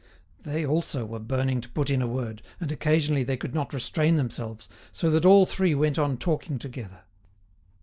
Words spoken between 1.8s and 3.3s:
in a word, and occasionally